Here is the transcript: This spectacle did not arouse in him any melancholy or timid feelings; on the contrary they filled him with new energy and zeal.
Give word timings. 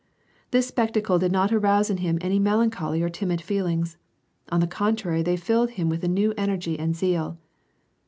This 0.49 0.65
spectacle 0.67 1.19
did 1.19 1.31
not 1.31 1.51
arouse 1.53 1.91
in 1.91 1.97
him 1.97 2.17
any 2.21 2.39
melancholy 2.39 3.03
or 3.03 3.09
timid 3.09 3.39
feelings; 3.39 3.97
on 4.51 4.59
the 4.59 4.65
contrary 4.65 5.21
they 5.21 5.37
filled 5.37 5.69
him 5.77 5.89
with 5.89 6.01
new 6.01 6.33
energy 6.37 6.79
and 6.79 6.95
zeal. 6.95 7.37